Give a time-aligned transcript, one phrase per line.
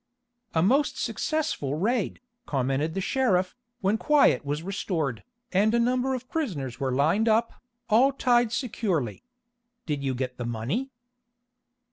[0.55, 6.27] "A most successful raid," commented the sheriff, when quiet was restored, and a number of
[6.27, 9.21] prisoners were lined up, all tied securely.
[9.85, 10.89] "Did you get the money?"